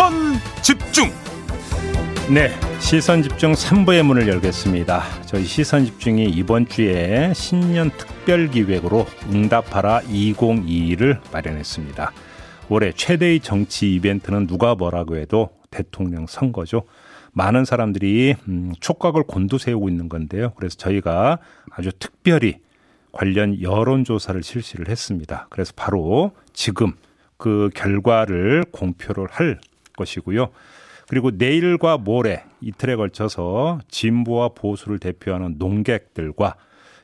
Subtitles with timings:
[0.00, 0.12] 시선
[0.62, 1.08] 집중
[2.32, 2.48] 네,
[2.80, 5.02] 시선 집중 3부의 문을 열겠습니다.
[5.26, 12.12] 저희 시선 집중이 이번 주에 신년 특별 기획으로 응답하라 2022를 마련했습니다.
[12.70, 16.84] 올해 최대의 정치 이벤트는 누가 뭐라고 해도 대통령 선거죠.
[17.32, 20.54] 많은 사람들이 음, 촉각을 곤두세우고 있는 건데요.
[20.56, 22.56] 그래서 저희가 아주 특별히
[23.12, 25.46] 관련 여론조사를 실시를 했습니다.
[25.50, 26.94] 그래서 바로 지금
[27.36, 29.58] 그 결과를 공표를 할
[30.00, 30.50] 것이고요.
[31.08, 36.56] 그리고 내일과 모레 이틀에 걸쳐서 진보와 보수를 대표하는 농객들과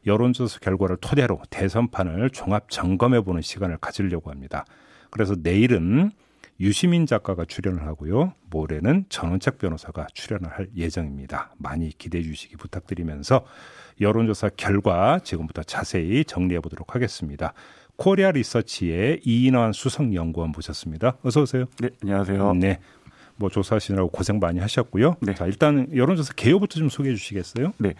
[0.06, 4.64] 여론조사 결과를 토대로 대선판을 종합 점검해 보는 시간을 가지려고 합니다.
[5.10, 6.12] 그래서 내일은
[6.60, 8.32] 유시민 작가가 출연을 하고요.
[8.50, 11.54] 모레는 전원책 변호사가 출연을 할 예정입니다.
[11.58, 13.44] 많이 기대해 주시기 부탁드리면서
[14.00, 17.52] 여론조사 결과 지금부터 자세히 정리해 보도록 하겠습니다.
[17.96, 21.16] 코리아 리서치의 이인환 수석 연구원 모셨습니다.
[21.22, 21.64] 어서 오세요.
[21.80, 22.54] 네, 안녕하세요.
[22.54, 22.78] 네.
[23.36, 25.16] 뭐 조사하시느라고 고생 많이 하셨고요.
[25.20, 25.34] 네.
[25.34, 27.72] 자, 일단 여론조사 개요부터 좀 소개해 주시겠어요?
[27.78, 27.94] 네.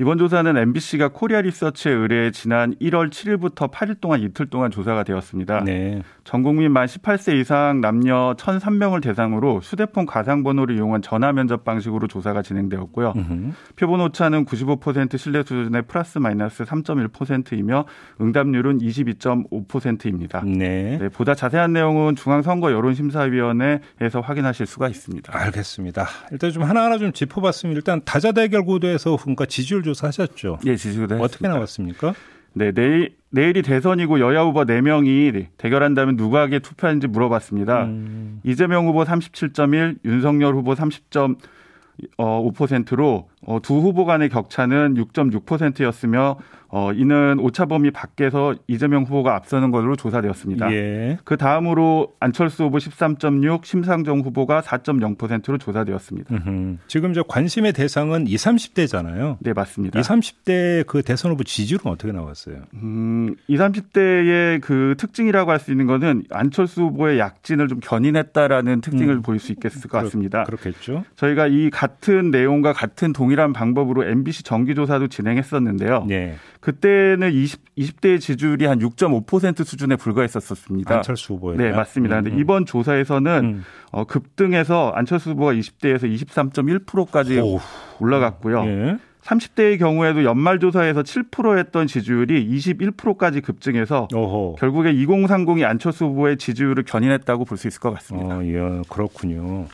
[0.00, 5.64] 이번 조사는 MBC가 코리아 리서치에 의뢰해 지난 1월 7일부터 8일 동안 이틀 동안 조사가 되었습니다.
[5.64, 6.02] 네.
[6.22, 12.42] 전 국민 만 18세 이상 남녀 1,003명을 대상으로 휴대폰 가상번호를 이용한 전화 면접 방식으로 조사가
[12.42, 13.12] 진행되었고요.
[13.16, 13.52] 음흠.
[13.74, 17.84] 표본 오차는 95% 신뢰 수준의 플러스 마이너스 3.1%이며
[18.20, 20.42] 응답률은 22.5%입니다.
[20.44, 20.98] 네.
[21.00, 25.36] 네, 보다 자세한 내용은 중앙선거 여론심사위원회에서 확인하실 수가 있습니다.
[25.36, 26.06] 알겠습니다.
[26.30, 30.58] 일단 좀 하나하나 좀 짚어봤으면 일단 다자대결 구도에서 그러니까 지지율 조사하셨죠.
[30.66, 32.14] 예, 지지도 어떻게 나왔습니까?
[32.54, 37.84] 네, 내일 내일이 대선이고 여야 후보 4명이 대결한다면 누구에게 투표하는지 물어봤습니다.
[37.84, 47.38] 음, 이재명 후보 37.1, 윤석열 후보 30.5%로 어, 두 후보 간의 격차는 6.6%였으며 어, 이는
[47.40, 50.72] 오차 범위 밖에서 이재명 후보가 앞서는 것으로 조사되었습니다.
[50.72, 51.18] 예.
[51.24, 56.34] 그 다음으로 안철수 후보 13.6, 심상정 후보가 4.0%로 조사되었습니다.
[56.34, 56.76] 음흠.
[56.86, 59.36] 지금 저 관심의 대상은 20, 30대잖아요.
[59.40, 60.00] 네, 맞습니다.
[60.00, 62.62] 20, 30대 그 대선 후보 지지율은 어떻게 나왔어요?
[62.74, 69.16] 음, 20, 30대의 그 특징이라고 할 수 있는 것은 안철수 후보의 약진을 좀 견인했다라는 특징을
[69.16, 69.22] 음.
[69.22, 70.44] 보일 수 있겠을 것 같습니다.
[70.44, 71.04] 그렇 겠죠.
[71.16, 76.04] 저희가 이 같은 내용과 같은 동일한 방법으로 MBC 정기조사도 진행했었는데요.
[76.08, 76.36] 네.
[76.60, 80.96] 그때는 20, 20대의 지지율이 한 6.5% 수준에 불과했었습니다.
[80.96, 81.56] 안철수 후보에.
[81.56, 82.20] 네, 맞습니다.
[82.20, 83.64] 근데 이번 조사에서는 음.
[83.92, 87.58] 어, 급등해서 안철수 후보가 20대에서 23.1%까지 오우.
[88.00, 88.64] 올라갔고요.
[88.66, 88.96] 예.
[89.22, 94.56] 30대의 경우에도 연말조사에서 7%였던 지지율이 21%까지 급증해서 오호.
[94.58, 98.36] 결국에 2030이 안철수 후보의 지지율을 견인했다고 볼 수 있을 것 같습니다.
[98.38, 99.66] 어, 예, 그렇군요.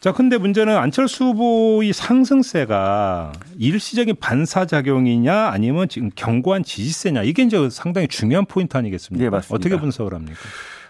[0.00, 8.06] 자, 근데 문제는 안철수 후보의 상승세가 일시적인 반사작용이냐 아니면 지금 견고한 지지세냐 이게 이제 상당히
[8.06, 9.24] 중요한 포인트 아니겠습니까?
[9.24, 9.54] 네, 맞습니다.
[9.54, 10.38] 어떻게 분석을 합니까?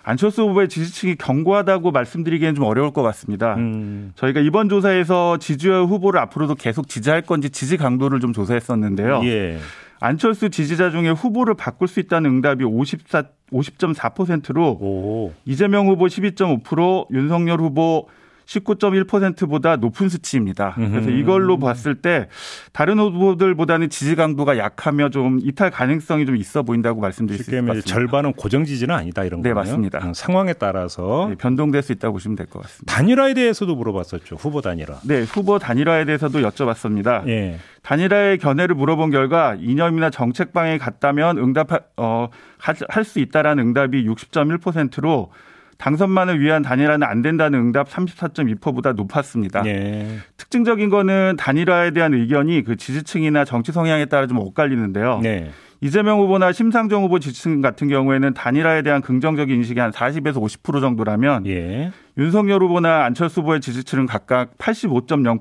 [0.02, 3.56] 안철수 후보의 지지층이 견고하다고 말씀드리기에는 좀 어려울 것 같습니다.
[3.56, 9.22] 음, 저희가 이번 조사에서 지지율 후보를 앞으로도 계속 지지할 건지 지지 강도를 좀 조사했었는데요.
[9.24, 9.58] 예.
[9.98, 15.32] 안철수 지지자 중에 후보를 바꿀 수 있다는 응답이 54, 50.4%로 오.
[15.44, 18.06] 이재명 후보 12.5%, 윤석열 후보
[18.46, 20.72] 19.1%보다 높은 수치입니다.
[20.76, 21.10] 그래서.
[21.10, 22.28] 이걸로 봤을 때
[22.72, 27.66] 다른 후보들보다는 지지 강도가 약하며 좀 이탈 가능성이 좀 있어 보인다고 말씀드릴 수 있을 것
[27.66, 27.88] 같습니다.
[27.88, 29.54] 절반은 고정 지지는 아니다 이런 네, 거예요.
[29.56, 29.98] 맞습니다.
[30.06, 32.92] 어, 상황에 따라서 네, 변동될 수 있다고 보시면 될 것 같습니다.
[32.94, 34.36] 단일화에 대해서도 물어봤었죠.
[34.36, 35.00] 후보 단일화.
[35.04, 37.26] 네, 후보 단일화에 대해서도 여쭤봤습니다.
[37.28, 37.58] 예.
[37.82, 42.28] 단일화의 견해를 물어본 결과 이념이나 정책 방향이 같다면 응답 어,
[42.58, 45.30] 할 수 있다라는 응답이 60.1%로
[45.78, 49.64] 당선만을 위한 단일화는 안 된다는 응답 34.2%보다 높았습니다.
[49.66, 50.18] 예.
[50.36, 55.20] 특징적인 거는 단일화에 대한 의견이 그 지지층이나 정치 성향에 따라 좀 엇갈리는데요.
[55.22, 55.50] 네.
[55.82, 61.46] 이재명 후보나 심상정 후보 지지층 같은 경우에는 단일화에 대한 긍정적인 인식이 한 40에서 50% 정도라면
[61.46, 61.92] 예.
[62.16, 65.40] 윤석열 후보나 안철수 후보의 지지층은 각각 85.0%,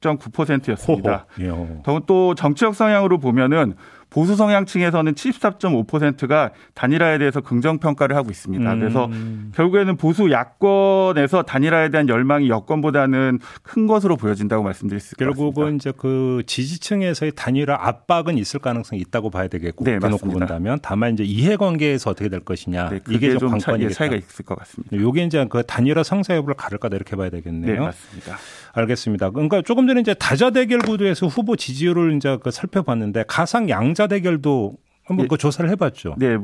[0.00, 1.26] 69.9%였습니다.
[1.40, 1.48] 예.
[1.82, 3.74] 더군 또 정치적 성향으로 보면은
[4.14, 8.72] 보수 성향층에서는 74.5%가 단일화에 대해서 긍정 평가를 하고 있습니다.
[8.72, 8.78] 음.
[8.78, 9.10] 그래서
[9.56, 15.34] 결국에는 보수 야권에서 단일화에 대한 열망이 여권보다는 큰 것으로 보여진다고 말씀드릴 수 같습니다.
[15.34, 20.38] 결국은 이제 그 지지층에서의 단일화 압박은 있을 가능성이 있다고 봐야 되겠고 네, 맞습니다.
[20.46, 23.88] 본다면 다만 이제 이해관계에서 어떻게 될 것이냐 네, 이게 좀좀 차, 예.
[23.88, 24.96] 차이가 있을 것 같습니다.
[24.96, 27.82] 요게 이제 그 단일화 성사 여부를 가를 거다 이렇게 봐야 네, 되겠네요.
[27.82, 28.36] 맞습니다.
[28.74, 29.30] 알겠습니다.
[29.30, 34.76] 그러니까 조금 전에 이제 다자 대결 구도에서 후보 지지율을 이제 그 살펴봤는데 가상 양자 대결도
[35.04, 35.28] 한번 예.
[35.28, 36.16] 그 조사를 해봤죠.
[36.18, 36.36] 네,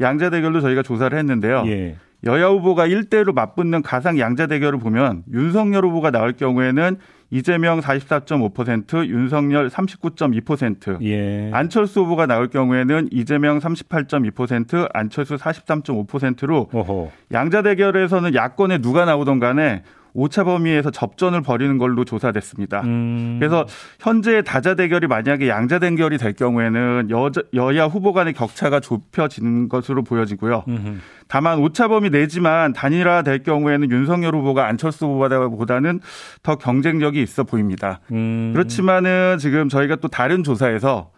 [0.00, 1.64] 양자 대결도 저희가 조사를 했는데요.
[1.66, 1.96] 예.
[2.24, 6.96] 여야 후보가 1대1로 맞붙는 가상 양자 대결을 보면 윤석열 후보가 나올 경우에는
[7.30, 11.50] 이재명 44.5%, 윤석열 39.2%, 예.
[11.52, 17.10] 안철수 후보가 나올 경우에는 이재명 38.2%, 안철수 43.5%로 오호.
[17.32, 19.82] 양자 대결에서는 야권에 누가 나오던 간에
[20.16, 22.80] 오차 범위에서 접전을 벌이는 걸로 조사됐습니다.
[22.82, 23.36] 음.
[23.38, 23.66] 그래서
[24.00, 30.02] 현재 다자 대결이 만약에 양자 대결이 될 경우에는 여, 여야 후보 간의 격차가 좁혀지는 것으로
[30.02, 30.64] 보여지고요.
[30.66, 30.98] 음흠.
[31.28, 36.00] 다만 오차 범위 내지만 단일화 될 경우에는 윤석열 후보가 안철수 후보보다는
[36.42, 38.00] 더 경쟁력이 있어 보입니다.
[38.12, 38.52] 음.
[38.54, 41.10] 그렇지만은 지금 저희가 또 다른 조사에서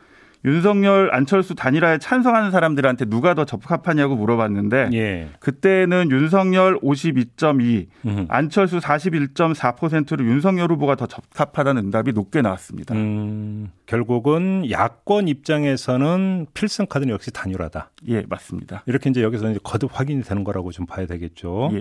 [0.45, 5.29] 윤석열 안철수 단일화에 찬성하는 사람들한테 누가 더 적합하냐고 물어봤는데 예.
[5.41, 8.27] 그때는 윤석열 52.2, 음흠.
[8.29, 12.95] 안철수 41.4%로 윤석열 후보가 더 적합하다는 응답이 높게 나왔습니다.
[12.95, 17.91] 음, 결국은 야권 입장에서는 필승 카드는 역시 단일화다.
[18.09, 18.85] 예, 맞습니다.
[18.87, 21.71] 이렇게 이제 여기서 이제 거듭 확인이 되는 거라고 좀 봐야 되겠죠.
[21.73, 21.81] 예.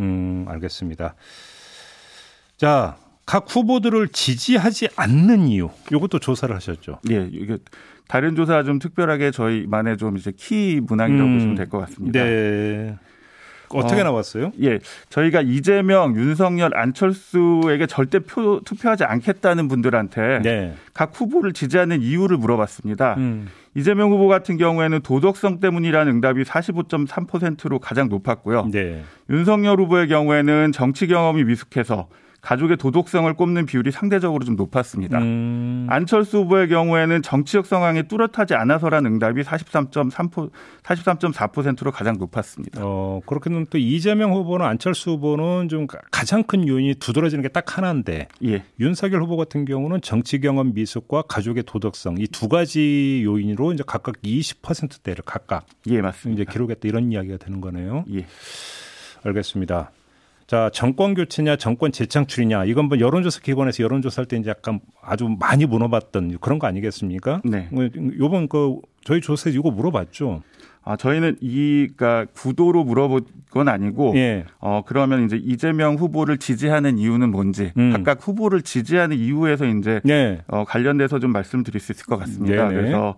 [0.00, 1.14] 음, 알겠습니다.
[2.56, 2.96] 자,
[3.28, 7.00] 각 후보들을 지지하지 않는 이유, 이것도 조사를 하셨죠.
[7.10, 7.58] 예, 이게
[8.08, 12.24] 다른 조사 좀 특별하게 저희만의 좀 이제 키 문항이라고 음, 보시면 될 것 같습니다.
[12.24, 12.96] 네.
[13.68, 14.52] 어떻게 어, 나왔어요?
[14.62, 14.78] 예,
[15.10, 20.74] 저희가 이재명, 윤석열, 안철수에게 절대 표, 투표하지 않겠다는 분들한테 네.
[20.94, 23.16] 각 후보를 지지하는 이유를 물어봤습니다.
[23.18, 28.70] 음, 이재명 후보 같은 경우에는 도덕성 때문이라는 응답이 45.3%로 가장 높았고요.
[28.72, 29.04] 네.
[29.28, 32.08] 윤석열 후보의 경우에는 정치 경험이 미숙해서
[32.40, 35.18] 가족의 도덕성을 꼽는 비율이 상대적으로 좀 높았습니다.
[35.18, 40.50] 음, 안철수 후보의 경우에는 정치적 상황이 뚜렷하지 않아서라는 응답이 43.3%
[40.84, 42.80] 43.4%로 가장 높았습니다.
[42.82, 47.76] 어, 그렇게는 또 이재명 후보는 안철수 후보는 좀 가- 가장 큰 요인이 두드러지는 게 딱
[47.76, 53.72] 하나인데 예, 윤석열 후보 같은 경우는 정치 경험 미숙과 가족의 도덕성 이 두 가지 요인으로
[53.72, 56.52] 이제 각각 20%대를 각각 예 이제 맞습니다.
[56.52, 58.04] 기록했다 이런 이야기가 되는 거네요.
[58.14, 58.26] 예,
[59.24, 59.90] 알겠습니다.
[60.48, 65.66] 자, 정권 교체냐, 정권 재창출이냐, 이건 뭐 여론조사 기관에서 여론조사할 때 이제 약간 아주 많이
[65.66, 67.42] 물어봤던 그런 거 아니겠습니까?
[67.44, 67.68] 네.
[67.70, 67.86] 뭐
[68.18, 70.42] 요번 그 저희 조사에서 이거 물어봤죠.
[70.84, 74.46] 아 저희는 이 그러니까 구도로 물어본 건 아니고 예.
[74.58, 77.92] 어 그러면 이제 이재명 후보를 지지하는 이유는 뭔지 음.
[77.92, 80.40] 각각 후보를 지지하는 이유에서 이제 네.
[80.46, 82.68] 어, 관련돼서 좀 말씀드릴 수 있을 것 같습니다.
[82.68, 82.74] 네네.
[82.74, 83.16] 그래서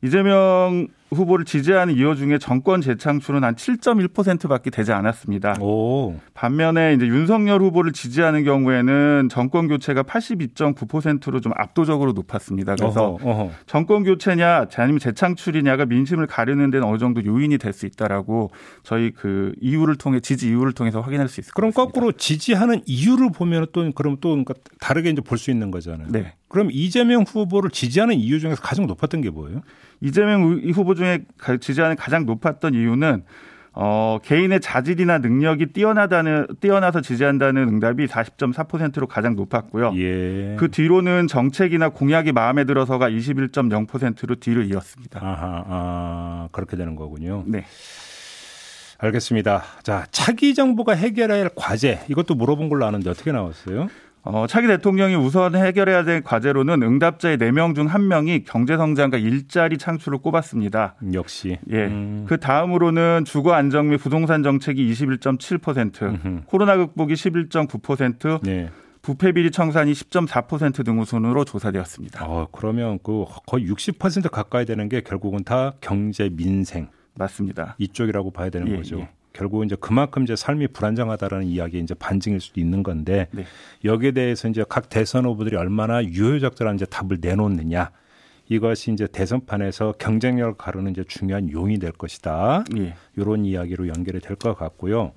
[0.00, 5.56] 이재명 후보를 지지하는 이유 중에 정권 재창출은 한 7.1%밖에 되지 않았습니다.
[5.60, 6.16] 오.
[6.34, 12.74] 반면에 이제 윤석열 후보를 지지하는 경우에는 정권 교체가 82.9%로 좀 압도적으로 높았습니다.
[12.76, 13.50] 그래서 어허, 어허.
[13.66, 18.50] 정권 교체냐 아니면 재창출이냐가 민심을 가르는 데는 어느 정도 요인이 될 수 있다라고
[18.82, 21.70] 저희 그 이유를 통해 지지 이유를 통해서 확인할 수 있을 것 그럼.
[21.72, 26.08] 거꾸로 지지하는 이유를 보면 또 그럼 또 그러니까 다르게 이제 볼 수 있는 거잖아요.
[26.10, 26.34] 네.
[26.48, 29.62] 그럼 이재명 후보를 지지하는 이유 중에서 가장 높았던 게 뭐예요?
[30.02, 33.22] 이재명 후- 후보 중에 가- 지지하는 가장 높았던 이유는
[33.74, 39.94] 어, 개인의 자질이나 능력이 뛰어나다는 뛰어나서 지지한다는 응답이 40.4%로 가장 높았고요.
[39.96, 40.56] 예.
[40.58, 45.20] 그 뒤로는 정책이나 공약이 마음에 들어서가 21.0%로 뒤를 이었습니다.
[45.24, 47.44] 아하, 아, 그렇게 되는 거군요.
[47.46, 47.64] 네.
[48.98, 49.62] 알겠습니다.
[49.82, 53.88] 자, 차기 정부가 해결해야 할 과제 이것도 물어본 걸로 아는데 어떻게 나왔어요?
[54.24, 60.94] 어, 차기 대통령이 우선 해결해야 될 과제로는 응답자의 4명 중 1명이 경제성장과 일자리 창출을 꼽았습니다.
[61.12, 61.58] 역시.
[61.70, 61.86] 예.
[61.86, 66.42] 음, 그 다음으로는 주거 안정 및 부동산 정책이 21.7%, 음흠.
[66.46, 68.70] 코로나 극복이 11.9%, 네.
[69.02, 72.24] 부패 비리 청산이 10.4%등 순으로 조사되었습니다.
[72.24, 77.74] 어, 그러면 그 거의 60% 가까이 되는 게 결국은 다 경제 민생 맞습니다.
[77.78, 79.00] 이쪽이라고 봐야 되는 예, 거죠.
[79.00, 79.08] 예.
[79.32, 83.44] 결국은 이제 그만큼 이제 삶이 불안정하다라는 이야기의 이제 반증일 수도 있는 건데 네.
[83.84, 87.90] 여기에 대해서 이제 각 대선 후보들이 얼마나 유효적절한 이제 답을 내놓느냐
[88.48, 92.64] 이것이 이제 대선판에서 경쟁력을 가르는 이제 중요한 요인이 될 것이다.
[92.76, 92.94] 예.
[93.16, 95.12] 이런 이야기로 연결이 될 것 같고요.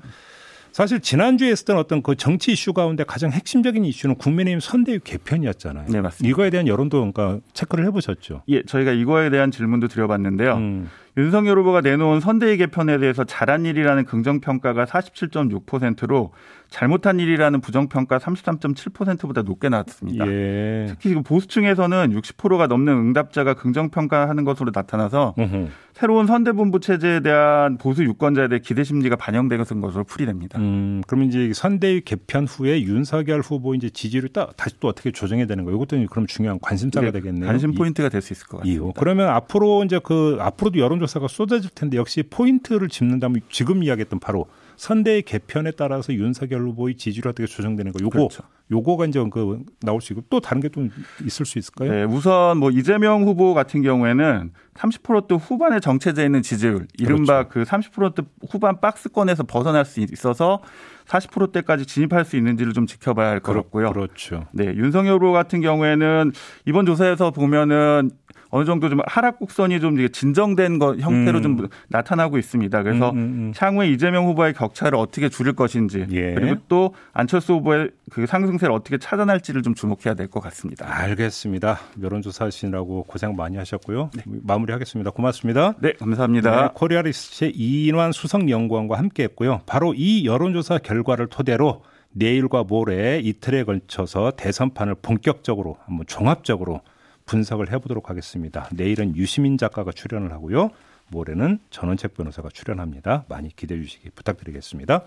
[0.72, 5.86] 사실 지난주에 있었던 어떤 그 정치 이슈 가운데 가장 핵심적인 이슈는 국민의힘 선대위 개편이었잖아요.
[5.88, 6.29] 네, 맞습니다.
[6.29, 8.43] 이거에 대한 여론도 그러니까 체크를 해보셨죠.
[8.50, 10.53] 예, 저희가 이거에 대한 질문도 드려봤는데요.
[10.55, 16.31] 음, 윤석열 후보가 내놓은 선대위 개편에 대해서 잘한 일이라는 긍정평가가 47.6%로
[16.69, 20.27] 잘못한 일이라는 부정평가 33.7%보다 높게 나왔습니다.
[20.27, 20.86] 예.
[20.89, 25.67] 특히 지금 보수층에서는 60%가 넘는 응답자가 긍정평가하는 것으로 나타나서 음흠.
[25.93, 30.60] 새로운 선대본부 체제에 대한 보수 유권자에 대해 기대 심리가 반영되는 것으로 풀이됩니다.
[30.60, 35.45] 음, 그러면 이제 선대위 개편 후에 윤석열 후보 이제 지지를 따, 다시 또 어떻게 조정해야
[35.45, 35.77] 되는 거예요?
[35.77, 37.45] 이것도 그럼 중요한 관심사가 네, 되겠네요.
[37.48, 38.84] 관심 이- 포인트가 될 수 있을 것 같습니다.
[38.84, 38.91] 이유.
[38.98, 44.48] 그러면 앞으로 이제 그 앞으로도 여론조 사가 쏟아질 텐데 역시 포인트를 짚는다면 지금 이야기했던 바로
[44.78, 48.00] 선대위 개편에 따라서 윤석열 후보의 지지율 어떻게 조정되는 거.
[48.02, 48.44] 요거 그렇죠.
[48.72, 50.90] 요거가 이제 그 나올 수 있고 또 다른 게 좀
[51.24, 51.92] 있을 수 있을까요?
[51.92, 57.70] 네, 우선 뭐 이재명 후보 같은 경우에는 30%대 후반에 정체돼 있는 지지율, 이른바 그렇죠.
[57.72, 60.62] 그 30%대 후반 박스권에서 벗어날 수 있어서
[61.08, 63.92] 40%대까지 진입할 수 있는지를 좀 지켜봐야 할 것 같고요.
[63.92, 64.46] 그렇죠.
[64.52, 66.32] 네, 윤석열 후보 같은 경우에는
[66.66, 68.12] 이번 조사에서 보면은
[68.52, 71.44] 어느 정도 좀 하락 곡선이 좀 진정된 것 형태로 음.
[71.44, 72.84] 좀 나타나고 있습니다.
[72.84, 76.34] 그래서 음, 음, 음, 향후에 이재명 후보의 격차를 어떻게 줄일 것인지 예.
[76.36, 80.86] 그리고 또 안철수 후보의 그 상승세를 어떻게 찾아낼지를 좀 주목해야 될 것 같습니다.
[80.90, 81.80] 알겠습니다.
[82.02, 84.12] 여론조사 하시느라고 고생 많이 하셨고요.
[84.16, 84.24] 네.
[84.44, 85.12] 마무리하겠습니다.
[85.12, 85.74] 고맙습니다.
[85.82, 86.62] 네, 감사합니다.
[86.62, 89.62] 네, 코리아 리서치의 이인환 수석 연구원과 함께했고요.
[89.66, 96.82] 바로 이 여론조사 결과를 토대로 내일과 모레 이틀에 걸쳐서 대선판을 본격적으로 한번 종합적으로
[97.25, 98.70] 분석을 해보도록 하겠습니다.
[98.72, 100.70] 내일은 유시민 작가가 출연을 하고요.
[101.10, 103.25] 모레는 전원책 변호사가 출연합니다.
[103.28, 105.04] 많이 기대해 주시기 부탁드리겠습니다.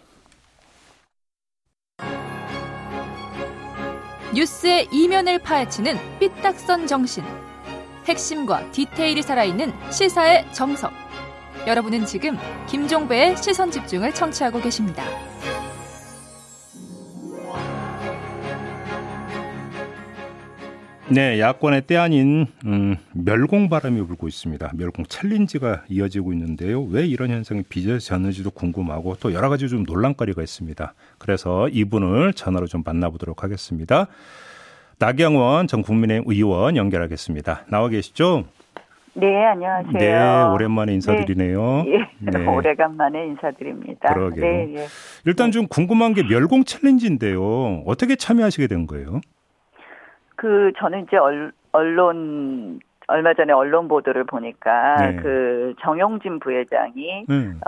[4.34, 7.24] 뉴스의 이면을 파헤치는 삐딱선 정신.
[8.04, 10.92] 핵심과 디테일이 살아있는 시사의 정석.
[11.66, 12.36] 여러분은 지금
[12.68, 15.04] 김종배의 시선 집중을 청취하고 계십니다.
[21.10, 24.72] 네, 야권의 때 아닌 음, 멸공 바람이 불고 있습니다.
[24.76, 26.82] 멸공 챌린지가 이어지고 있는데요.
[26.82, 30.92] 왜 이런 현상이 빚어졌는지도 궁금하고 또 여러 가지 좀 논란거리가 있습니다.
[31.16, 34.06] 그래서 이분을 전화로 좀 만나보도록 하겠습니다.
[34.98, 37.64] 나경원 전 국민의힘 의원 연결하겠습니다.
[37.70, 38.44] 나와 계시죠?
[39.14, 39.92] 네, 안녕하세요.
[39.98, 41.84] 네, 오랜만에 인사드리네요.
[42.20, 42.46] 네, 네.
[42.46, 44.12] 오래간만에 인사드립니다.
[44.12, 44.44] 그러게요.
[44.44, 44.86] 네, 예.
[45.24, 47.84] 일단 좀 궁금한 게 멸공 챌린지인데요.
[47.86, 49.20] 어떻게 참여하시게 된 거예요?
[50.38, 51.16] 그 저는 이제
[51.72, 52.78] 언론
[53.08, 55.16] 얼마 전에 언론 보도를 보니까 네.
[55.16, 57.60] 그 정용진 부회장이 음.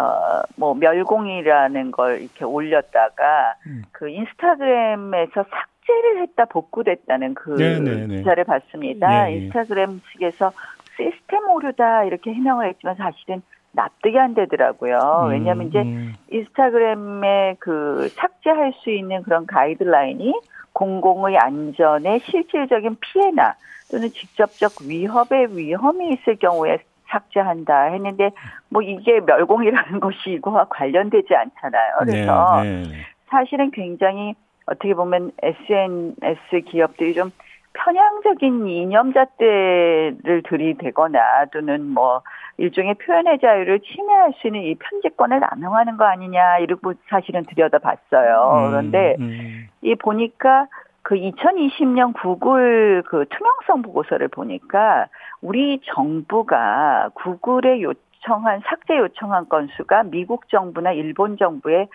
[0.58, 3.82] 어뭐 멸공이라는 걸 이렇게 올렸다가 음.
[3.90, 8.16] 그 인스타그램에서 삭제를 했다 복구됐다는 그 네, 네, 네.
[8.18, 9.24] 기사를 봤습니다.
[9.24, 10.52] 네, 인스타그램 측에서
[10.96, 15.24] 시스템 오류다 이렇게 해명을 했지만 사실은 납득이 안 되더라고요.
[15.24, 16.12] 음, 왜냐하면 이제 음.
[16.30, 20.32] 인스타그램에 그 삭제할 수 있는 그런 가이드라인이
[20.80, 23.54] 공공의 안전에 실질적인 피해나
[23.90, 26.78] 또는 직접적 위협의 위험이 있을 경우에
[27.10, 28.30] 삭제한다 했는데
[28.70, 31.96] 뭐 이게 멸공이라는 것이 이거와 관련되지 않잖아요.
[31.98, 32.88] 그래서 네, 네.
[33.28, 34.34] 사실은 굉장히
[34.64, 37.30] 어떻게 보면 SNS 기업들이 좀
[37.74, 42.22] 편향적인 이념 잣대를 들이대거나 또는 뭐
[42.60, 48.66] 일종의 표현의 자유를 침해할 수 있는 이 편집권을 남용하는 거 아니냐 이러고 사실은 들여다봤어요.
[48.66, 49.66] 음, 그런데 음.
[49.80, 50.66] 이 보니까
[51.00, 55.06] 그 2020년 구글 그 투명성 보고서를 보니까
[55.40, 61.88] 우리 정부가 구글에 요청한 삭제 요청한 건수가 미국 정부나 일본 정부의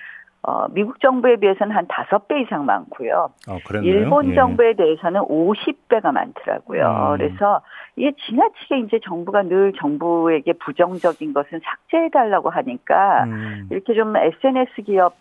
[0.48, 3.30] 어, 미국 정부에 비해서는 한 다섯 배 이상 많고요.
[3.50, 4.36] 어, 일본 예.
[4.36, 7.14] 정부에 대해서는 50배가 많더라고요.
[7.14, 7.18] 음.
[7.18, 7.62] 그래서
[7.96, 13.68] 이게 지나치게 이제 정부가 늘 정부에게 부정적인 것은 삭제해달라고 하니까 음.
[13.72, 15.16] 이렇게 좀 SNS 기업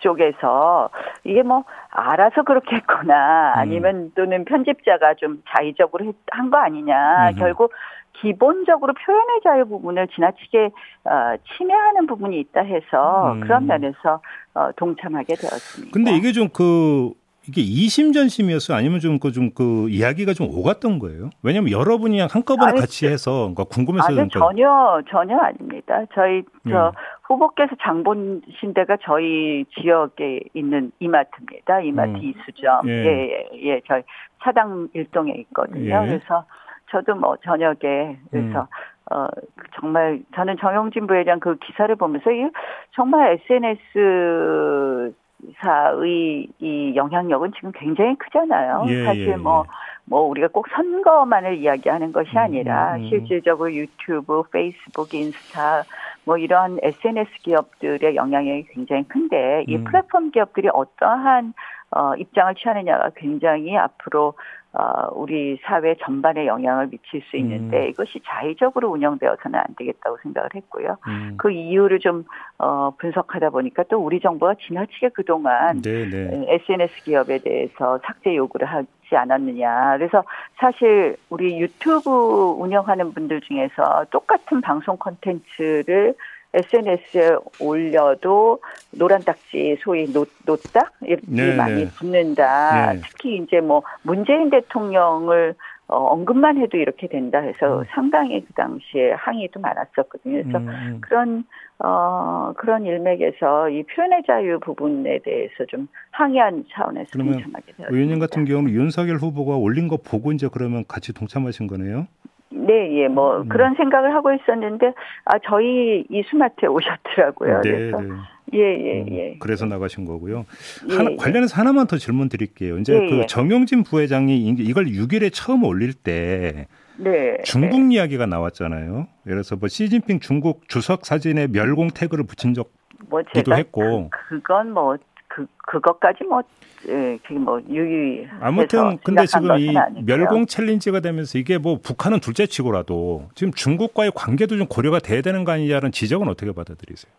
[0.00, 0.90] 쪽에서
[1.24, 3.58] 이게 뭐 알아서 그렇게 했거나 음.
[3.58, 7.30] 아니면 또는 편집자가 좀 자의적으로 한 거 아니냐.
[7.30, 7.36] 음.
[7.36, 7.72] 결국
[8.14, 10.70] 기본적으로 표현의 자유 부분을 지나치게
[11.04, 13.40] 어, 침해하는 부분이 있다 해서 음.
[13.40, 14.20] 그런 면에서
[14.54, 15.92] 어, 동참하게 되었습니다.
[15.92, 17.12] 근데 이게 좀 그
[17.48, 18.76] 이게 이심 전심이었어요?
[18.76, 21.30] 아니면 좀 그 좀그 그 이야기가 좀 오갔던 거예요?
[21.42, 26.04] 왜냐하면 여러분이 한꺼번에 아니, 같이 해서 그러니까 궁금해서 아니, 전혀 전혀 아닙니다.
[26.14, 26.92] 저희 저 음.
[27.24, 31.80] 후보께서 장 보신 데가 저희 지역에 있는 이마트입니다.
[31.80, 32.16] 이마트 음.
[32.22, 32.88] 이수점.
[32.88, 32.92] 예.
[32.92, 33.80] 예, 예, 예.
[33.86, 34.02] 저희
[34.42, 36.02] 사당 일동에 있거든요.
[36.02, 36.06] 예.
[36.06, 36.44] 그래서
[36.90, 38.66] 저도 뭐 저녁에 그래서 음.
[39.12, 39.28] 어
[39.74, 42.48] 정말 저는 정영진 부회장 그 기사를 보면서 이
[42.92, 45.12] 정말 SNS
[45.58, 48.84] 사의 이 영향력은 지금 굉장히 크잖아요.
[48.88, 49.70] 예, 사실 예, 뭐, 예.
[50.04, 53.08] 뭐 우리가 꼭 선거만을 이야기하는 것이 음, 아니라 음, 음.
[53.08, 55.84] 실질적으로 유튜브, 페이스북, 인스타
[56.24, 59.84] 뭐 이런 SNS 기업들의 영향력이 굉장히 큰데 이 음.
[59.84, 61.54] 플랫폼 기업들이 어떠한
[61.90, 64.34] 어, 입장을 취하느냐가 굉장히 앞으로
[64.72, 67.88] 어, 우리 사회 전반에 영향을 미칠 수 있는데 음.
[67.88, 70.96] 이것이 자의적으로 운영되어서는 안 되겠다고 생각을 했고요.
[71.08, 71.34] 음.
[71.38, 72.24] 그 이유를 좀
[72.58, 76.46] 어, 분석하다 보니까 또 우리 정부가 지나치게 그동안 네네.
[76.46, 79.96] SNS 기업에 대해서 삭제 요구를 하지 않았느냐.
[79.98, 80.22] 그래서
[80.58, 86.14] 사실 우리 유튜브 운영하는 분들 중에서 똑같은 방송 콘텐츠를
[86.52, 88.60] SNS에 올려도
[88.92, 91.90] 노란 딱지 소위 노, 노딱 이렇게 네, 많이 네.
[91.90, 92.94] 붙는다.
[92.94, 93.00] 네.
[93.04, 95.54] 특히 이제 뭐 문재인 대통령을
[95.86, 97.84] 어, 언급만 해도 이렇게 된다 해서 음.
[97.90, 100.42] 상당히 그 당시에 항의도 많았었거든요.
[100.42, 100.98] 그래서 음, 음.
[101.00, 101.44] 그런
[101.80, 107.88] 어, 그런 일맥에서 이 표현의 자유 부분에 대해서 좀 항의한 차원에서 동참하게 되었습니다.
[107.90, 112.06] 의원님 같은 경우는 윤석열 후보가 올린 거 보고 이제 그러면 같이 동참하신 거네요?
[112.52, 113.48] 네, 예, 뭐 음.
[113.48, 114.92] 그런 생각을 하고 있었는데
[115.24, 117.60] 아 저희 이수마트에 오셨더라고요.
[117.62, 118.08] 네, 그래서 네.
[118.52, 119.36] 예, 예, 음, 예.
[119.38, 120.44] 그래서 나가신 거고요.
[120.90, 121.16] 예, 하나, 예.
[121.16, 122.78] 관련해서 하나만 더 질문 드릴게요.
[122.78, 123.26] 이제 예, 그 예.
[123.26, 126.66] 정영진 부회장이 이걸 6일에 처음 올릴 때
[126.96, 127.94] 네, 중국 네.
[127.94, 129.06] 이야기가 나왔잖아요.
[129.24, 132.72] 그래서 뭐 시진핑 중국 주석 사진에 멸공 태그를 붙인 적도
[133.08, 134.96] 뭐 했고 그, 그건 뭐
[135.30, 136.42] 그 그것까지 뭐
[136.88, 138.26] 예, 그게 뭐 유유.
[138.40, 139.72] 아무튼 근데 지금 이
[140.04, 145.52] 멸공 챌린지가 되면서 이게 뭐 북한은 둘째치고라도 지금 중국과의 관계도 좀 고려가 돼야 되는 거
[145.52, 147.12] 아니냐는 지적은 어떻게 받아들이세요?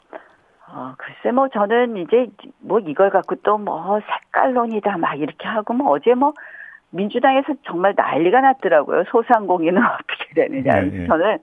[0.73, 2.27] 어, 글쎄 뭐 저는 이제
[2.59, 6.33] 뭐 이걸 갖고 또 뭐 색깔론이다 막 이렇게 하고 뭐 어제 뭐
[6.89, 9.05] 민주당에서 정말 난리가 났더라고요.
[9.09, 10.81] 소상공인은 어떻게 되느냐.
[10.81, 11.07] 네, 네.
[11.07, 11.37] 저는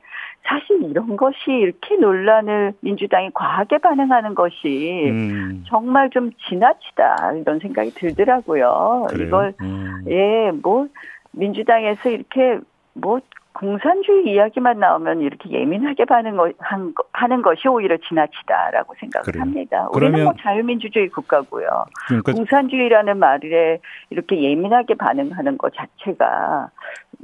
[0.44, 5.64] 사실 이런 것이 이렇게 논란을 민주당이 과하게 반응하는 것이 음.
[5.68, 9.06] 정말 좀 지나치다 이런 생각이 들더라고요.
[9.10, 9.26] 그래요?
[9.26, 10.04] 이걸 음.
[10.06, 10.88] 예뭐
[11.32, 12.58] 민주당에서 이렇게
[12.94, 13.20] 뭐
[13.52, 19.42] 공산주의 이야기만 나오면 이렇게 예민하게 반응한 하는 것이 오히려 지나치다라고 생각을 그래요.
[19.42, 19.88] 합니다.
[19.92, 21.68] 우리는 뭐 자유민주주의 국가고요.
[22.06, 23.80] 그러니까 공산주의라는 말에
[24.10, 26.70] 이렇게 예민하게 반응하는 것 자체가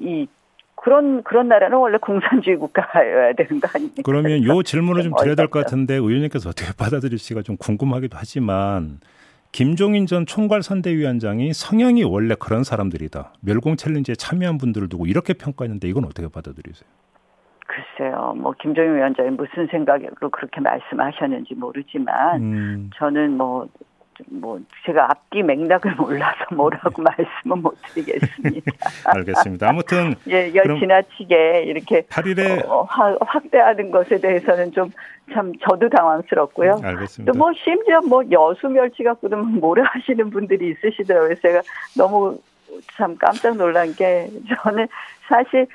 [0.01, 0.27] 이
[0.85, 4.03] 그런 그런 나라는 원래 공산주의 국가여야 되는 거 아닙니까?
[4.05, 8.99] 그러면 요 질문을 좀 드려야 될 것 같은데 의원님께서 어떻게 받아들일지가 좀 궁금하기도 하지만
[9.51, 13.33] 김종인 전 총괄선대위원장이 성향이 원래 그런 사람들이다.
[13.41, 16.87] 멸공 챌린지에 참여한 분들을 두고 이렇게 평가했는데 이건 어떻게 받아들이세요?
[17.67, 22.91] 글쎄요, 뭐 김종인 위원장이 무슨 생각으로 그렇게 말씀하셨는지 모르지만 음.
[22.97, 23.67] 저는 뭐
[24.29, 28.73] 뭐 제가 앞뒤 맥락을 몰라서 뭐라고 말씀은 못 드리겠습니다.
[29.17, 29.69] 알겠습니다.
[29.69, 32.83] 아무튼 예, 여 지나치게 이렇게 8일에 어,
[33.21, 34.91] 확대하는 것에 대해서는 좀
[35.33, 36.81] 참 저도 당황스럽고요.
[36.83, 37.33] 알겠습니다.
[37.33, 41.35] 또 뭐 심지어 뭐 여수 멸치 갖고도 뭐라 하시는 분들이 있으시더라고요.
[41.37, 41.63] 제가
[41.97, 42.39] 너무
[42.97, 44.29] 참 깜짝 놀란 게
[44.63, 44.87] 저는
[45.29, 45.67] 사실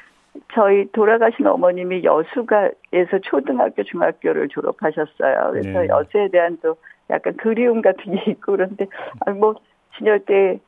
[0.54, 5.52] 저희 돌아가신 어머님이 여수가에서 초등학교 중학교를 졸업하셨어요.
[5.52, 5.88] 그래서 네.
[5.88, 6.76] 여수에 대한 또
[7.10, 8.88] 약간 그리움 같은 게 있고 그런데
[9.38, 9.56] 뭐
[9.98, 10.60] 진열대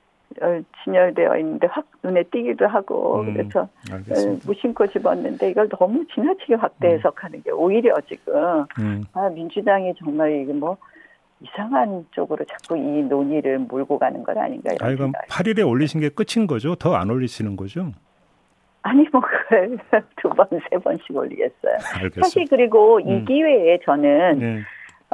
[0.42, 6.56] 어, 진열되어 있는데 확 눈에 띄기도 하고 음, 그래서 어, 무심코 집었는데 이걸 너무 지나치게
[6.56, 6.98] 확대 음.
[6.98, 9.04] 해석하는 게 오히려 지금 음.
[9.14, 10.78] 아 민주당이 정말 이게 뭐
[11.42, 16.10] 이상한 쪽으로 자꾸 이 논의를 몰고 가는 건 아닌가 이런 아니, 그럼 8일에 올리신 게
[16.10, 16.76] 끝인 거죠?
[16.76, 17.92] 더 안 올리시는 거죠?
[18.84, 19.22] 아니 뭐
[20.22, 21.74] 두번 세 번씩 올리겠어요.
[21.96, 22.22] 알겠습니다.
[22.22, 23.26] 사실 그리고 이 음.
[23.26, 24.62] 기회에 저는 네.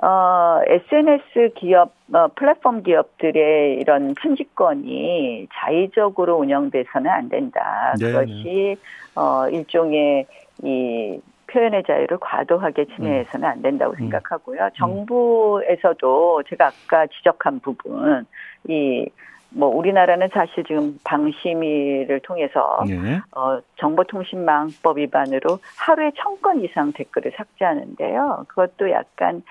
[0.02, 7.94] 어, SNS 기업, 어, 플랫폼 기업들의 이런 편집권이 자의적으로 운영돼서는 안 된다.
[8.00, 8.76] 네, 그것이, 네.
[9.16, 10.28] 어, 일종의
[10.64, 13.98] 이 표현의 자유를 과도하게 침해해서는 안 된다고 음.
[13.98, 14.66] 생각하고요.
[14.66, 14.70] 음.
[14.78, 18.26] 정부에서도 제가 아까 지적한 부분,
[18.68, 19.10] 이,
[19.50, 23.20] 뭐 우리나라는 사실 지금 방심위를 통해서 네.
[23.32, 28.46] 어, 정보통신망법 위반으로 하루에 천 건 이상 댓글을 삭제하는데요.
[28.48, 29.42] 그것도 약간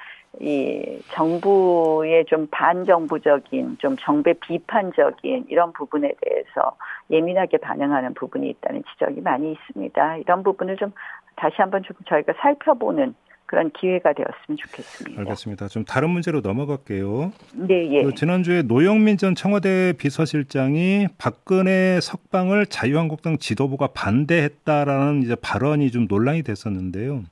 [0.41, 6.77] 이 정부의 좀 반정부적인 좀 정배 비판적인 이런 부분에 대해서
[7.11, 10.17] 예민하게 반응하는 부분이 있다는 지적이 많이 있습니다.
[10.19, 10.93] 이런 부분을 좀
[11.37, 13.15] 다시 한번 좀 저희가 살펴보는
[13.47, 15.21] 그런 기회가 되었으면 좋겠습니다.
[15.21, 15.69] 알겠습니다.
[15.69, 17.33] 좀 다른 문제로 넘어갈게요.
[17.55, 18.03] 네, 예.
[18.03, 26.43] 그 지난주에 노영민 전 청와대 비서실장이 박근혜 석방을 자유한국당 지도부가 반대했다라는 이제 발언이 좀 논란이
[26.43, 27.23] 됐었는데요.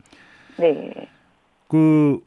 [0.56, 0.92] 네.
[1.68, 2.20] 그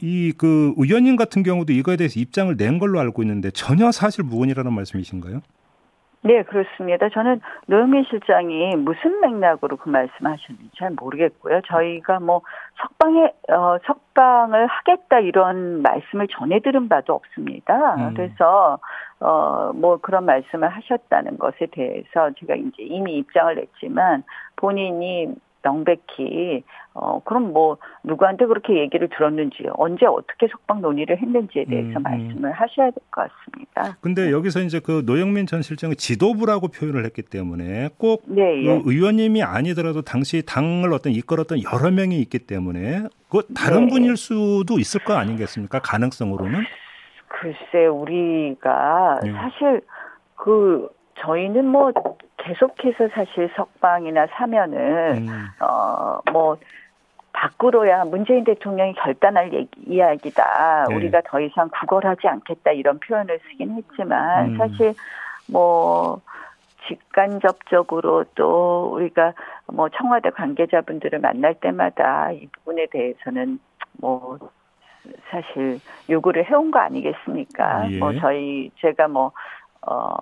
[0.00, 4.72] 이 그 의원님 같은 경우도 이거에 대해서 입장을 낸 걸로 알고 있는데 전혀 사실 무근이라는
[4.72, 5.40] 말씀이신가요?
[6.22, 7.08] 네, 그렇습니다.
[7.08, 11.60] 저는 노영민 실장이 무슨 맥락으로 그 말씀하셨는지 잘 모르겠고요.
[11.68, 12.42] 저희가 뭐
[12.82, 17.94] 석방에 어 석방을 하겠다 이런 말씀을 전해 들은 바도 없습니다.
[17.96, 18.14] 음.
[18.14, 18.78] 그래서
[19.20, 24.24] 어 뭐 그런 말씀을 하셨다는 것에 대해서 제가 이제 이미 입장을 냈지만
[24.56, 25.28] 본인이
[25.62, 26.62] 명백히
[26.94, 32.02] 어 그럼 뭐 누구한테 그렇게 얘기를 들었는지 언제 어떻게 석방 논의를 했는지에 대해서 음, 음.
[32.02, 33.96] 말씀을 하셔야 될 것 같습니다.
[34.00, 38.66] 근데 여기서 이제 그 노영민 전 실장이 지도부라고 표현을 했기 때문에 꼭 네, 예.
[38.66, 43.90] 그 의원님이 아니더라도 당시 당을 어떤 이끌었던 여러 명이 있기 때문에 그 다른 네.
[43.90, 45.80] 분일 수도 있을 거 아니겠습니까?
[45.80, 46.60] 가능성으로는?
[47.28, 49.32] 글쎄 우리가 네.
[49.32, 49.82] 사실
[50.34, 50.88] 그
[51.20, 51.92] 저희는 뭐
[52.38, 55.46] 계속해서 사실 석방이나 사면은 음.
[55.60, 56.58] 어뭐
[57.32, 60.86] 밖으로야 문재인 대통령이 결단할 얘기, 이야기다.
[60.88, 60.94] 네.
[60.94, 64.58] 우리가 더 이상 구걸하지 않겠다 이런 표현을 쓰긴 했지만 음.
[64.58, 64.94] 사실
[65.48, 66.20] 뭐
[66.88, 69.34] 직간접적으로 또 우리가
[69.66, 73.60] 뭐 청와대 관계자분들을 만날 때마다 이 부분에 대해서는
[74.00, 74.38] 뭐
[75.30, 75.78] 사실
[76.10, 77.90] 요구를 해온 거 아니겠습니까?
[77.90, 77.98] 예.
[77.98, 79.32] 뭐 저희 제가 뭐
[79.82, 80.16] 어.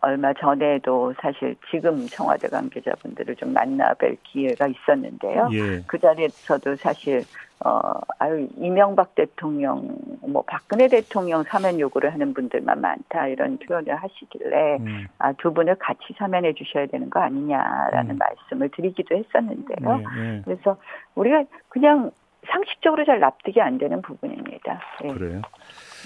[0.00, 5.48] 얼마 전에도 사실 지금 청와대 관계자분들을 좀 만나 뵐 기회가 있었는데요.
[5.52, 5.82] 예.
[5.86, 7.22] 그 자리에서도 사실
[7.64, 7.80] 어
[8.18, 15.06] 아유 이명박 대통령 뭐 박근혜 대통령 사면 요구를 하는 분들만 많다 이런 표현을 하시길래 음.
[15.18, 18.18] 아두 분을 같이 사면해 주셔야 되는 거 아니냐라는 음.
[18.18, 19.96] 말씀을 드리기도 했었는데요.
[19.96, 20.42] 네, 네.
[20.44, 20.76] 그래서
[21.14, 22.10] 우리가 그냥
[22.48, 24.80] 상식적으로 잘 납득이 안 되는 부분입니다.
[25.02, 25.14] 네.
[25.14, 25.42] 그래요.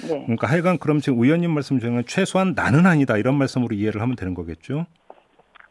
[0.03, 0.23] 네.
[0.23, 4.35] 그러니까 하여간 그럼 지금 의원님 말씀 중에 최소한 나는 아니다 이런 말씀으로 이해를 하면 되는
[4.35, 4.87] 거겠죠?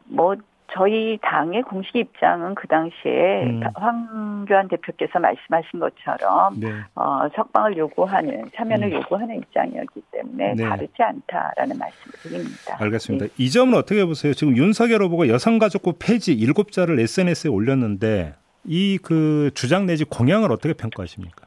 [0.06, 0.34] 뭐
[0.72, 3.62] 저희 당의 공식 입장은 그 당시에 음.
[3.74, 6.68] 황교안 대표께서 말씀하신 것처럼 네.
[6.94, 8.92] 어, 석방을 요구하는 사면을 음.
[8.94, 10.64] 요구하는 입장이었기 때문에 네.
[10.64, 12.76] 다르지 않다라는 말씀을 드립니다.
[12.78, 13.26] 알겠습니다.
[13.26, 13.32] 네.
[13.38, 14.34] 이 점은 어떻게 보세요?
[14.34, 18.34] 지금 윤석열 후보가 여성가족부 폐지 일곱 자를 SNS에 올렸는데
[18.64, 21.46] 이 그 주장 내지 공약을 어떻게 평가하십니까?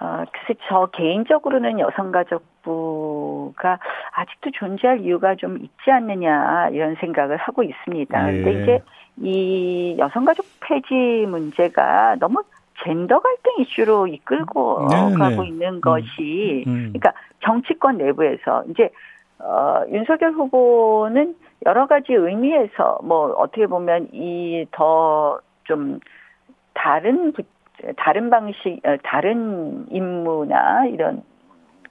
[0.00, 3.78] 어, 글쎄 저 개인적으로는 여성가족부가
[4.12, 8.22] 아직도 존재할 이유가 좀 있지 않느냐 이런 생각을 하고 있습니다.
[8.22, 8.32] 네.
[8.32, 8.82] 근데 이제
[9.16, 12.42] 이 여성가족 폐지 문제가 너무
[12.84, 15.14] 젠더 갈등 이슈로 이끌고 네, 네.
[15.16, 15.48] 가고 네.
[15.48, 16.92] 있는 것이 음, 음.
[16.92, 18.90] 그러니까 정치권 내부에서 이제
[19.38, 21.34] 어, 윤석열 후보는
[21.66, 25.98] 여러 가지 의미에서 뭐 어떻게 보면 이 더 좀
[26.74, 27.32] 다른
[27.96, 31.22] 다른 방식, 어, 다른 임무나 이런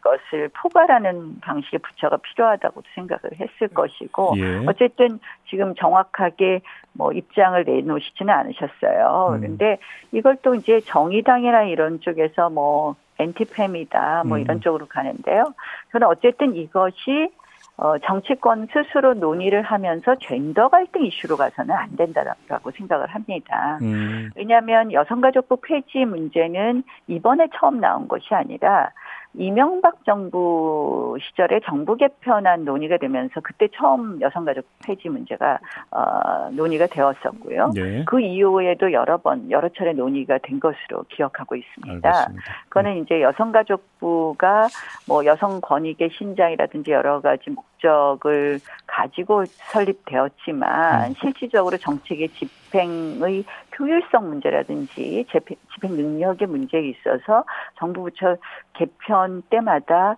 [0.03, 4.65] 것을 포괄하는 방식의 부처가 필요하다고 생각을 했을 것이고 예.
[4.67, 5.19] 어쨌든
[5.49, 9.29] 지금 정확하게 뭐 입장을 내놓으시지는 않으셨어요.
[9.35, 9.39] 음.
[9.39, 9.77] 그런데
[10.11, 14.41] 이걸 또 이제 정의당이나 이런 쪽에서 뭐 엔티팸이다 뭐 음.
[14.41, 15.53] 이런 쪽으로 가는데요.
[15.91, 17.29] 저는 어쨌든 이것이
[17.75, 23.79] 어, 정치권 스스로 논의를 하면서 젠더 갈등 이슈로 가서는 안 된다라고 생각을 합니다.
[23.81, 24.29] 음.
[24.35, 28.91] 왜냐하면 여성가족부 폐지 문제는 이번에 처음 나온 것이 아니라
[29.35, 35.59] 이명박 정부 시절에 정부 개편안 논의가 되면서 그때 처음 여성가족 폐지 문제가
[35.91, 37.71] 어, 논의가 되었었고요.
[37.73, 38.05] 네.
[38.05, 42.07] 그 이후에도 여러 번 여러 차례 논의가 된 것으로 기억하고 있습니다.
[42.07, 42.43] 알겠습니다.
[42.69, 44.67] 그거는 이제 여성가족부가
[45.07, 51.13] 뭐 여성 권익의 신장이라든지 여러 가지 목 적을 가지고 설립되었지만 음.
[51.19, 53.43] 실질적으로 정책의 집행의
[53.77, 55.25] 효율성 문제라든지
[55.73, 57.43] 집행 능력의 문제에 있어서
[57.77, 58.37] 정부 부처
[58.73, 60.15] 개편 때마다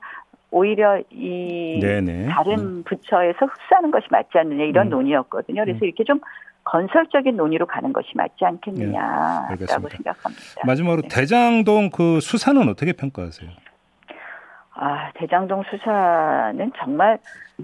[0.51, 2.28] 오히려 이 네네.
[2.28, 2.84] 다른 음.
[2.86, 4.91] 부처에서 흡수하는 것이 맞지 않느냐 이런 음.
[4.91, 5.63] 논의였거든요.
[5.63, 5.86] 그래서 음.
[5.86, 6.19] 이렇게 좀
[6.63, 10.62] 건설적인 논의로 가는 것이 맞지 않겠느냐라고 네, 생각합니다.
[10.65, 11.08] 마지막으로 네.
[11.10, 13.49] 대장동 그 수사는 어떻게 평가하세요?
[14.77, 17.17] 아, 대장동 수사는 정말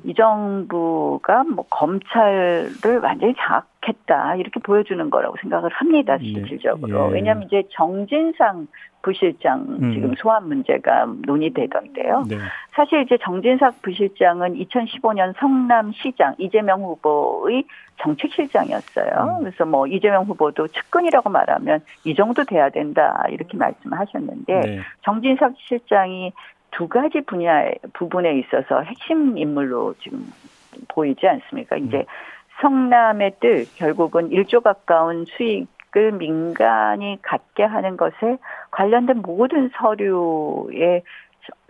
[0.05, 6.23] 이 정부가 뭐 검찰을 완전히 장악했다 이렇게 보여주는 거라고 생각을 합니다 네.
[6.23, 7.13] 실질적으로 예.
[7.15, 8.67] 왜냐하면 이제 정진상
[9.01, 9.93] 부실장 음.
[9.93, 12.23] 지금 소환 문제가 논의되던데요.
[12.29, 12.37] 네.
[12.71, 17.65] 사실 이제 정진상 부실장은 2015년 성남시장 이재명 후보의
[17.97, 19.37] 정책실장이었어요.
[19.39, 19.43] 음.
[19.43, 24.79] 그래서 뭐 이재명 후보도 측근이라고 말하면 이 정도 돼야 된다 이렇게 말씀하셨는데 네.
[25.01, 26.31] 정진석 실장이
[26.71, 30.25] 두 가지 분야 부분에 있어서 핵심 인물로 지금
[30.87, 31.77] 보이지 않습니까?
[31.77, 32.05] 이제 음.
[32.61, 38.37] 성남의 뜻 결국은 1조 가까운 수익을 민간이 갖게 하는 것에
[38.71, 41.01] 관련된 모든 서류에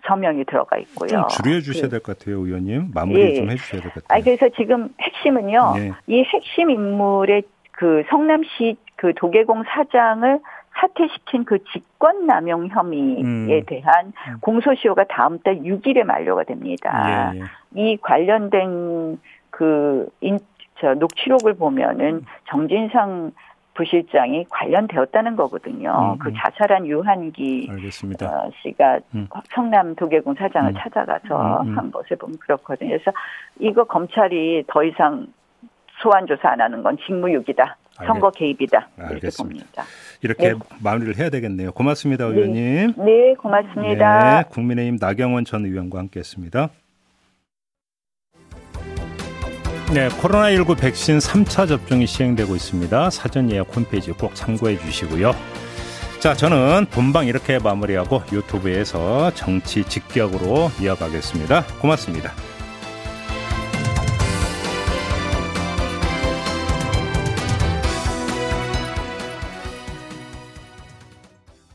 [0.06, 1.08] 서명이 들어가 있고요.
[1.08, 2.92] 좀 줄여 주셔야 될 것 같아요, 의원님.
[2.94, 3.34] 마무리 예.
[3.36, 4.20] 좀 해주셔야 될 것 같아요.
[4.20, 5.92] 아, 그래서 지금 핵심은요, 네.
[6.08, 10.40] 이 핵심 인물의 그 성남시 그 도계공 사장을
[10.74, 13.64] 사퇴시킨 그 직권남용 혐의에 음.
[13.66, 14.40] 대한 음.
[14.40, 17.34] 공소시효가 다음 달 6일에 만료가 됩니다.
[17.34, 17.44] 예, 예.
[17.76, 20.40] 이 관련된 그 인,
[20.80, 22.26] 저 녹취록을 보면은 음.
[22.50, 23.32] 정진상
[23.74, 26.14] 부실장이 관련되었다는 거거든요.
[26.14, 26.34] 음, 그 음.
[26.38, 27.70] 자살한 유한기.
[28.28, 29.28] 어, 씨가 음.
[29.50, 30.76] 성남 도계공 사장을 음.
[30.78, 32.90] 찾아가서 음, 한 것을 보면 그렇거든요.
[32.90, 33.12] 그래서
[33.60, 35.28] 이거 검찰이 더 이상
[36.02, 37.78] 소환 조사 안 하는 건 직무유기다.
[38.06, 38.90] 선거 개입이다.
[38.98, 39.44] 이렇게 알겠습니다.
[39.44, 39.86] 봅니다.
[40.22, 40.60] 이렇게 네.
[40.82, 41.72] 마무리를 해야 되겠네요.
[41.72, 42.36] 고맙습니다, 네.
[42.36, 42.94] 의원님.
[42.98, 44.42] 네, 고맙습니다.
[44.42, 46.70] 네, 국민의힘 나경원 전 의원과 함께했습니다.
[49.94, 53.10] 네, 코로나19 백신 3차 접종이 시행되고 있습니다.
[53.10, 55.34] 사전 예약 홈페이지 꼭 참고해 주시고요.
[56.22, 61.66] 자, 저는 본방 이렇게 마무리하고 유튜브에서 정치 직격으로 이어가겠습니다.
[61.82, 62.32] 고맙습니다.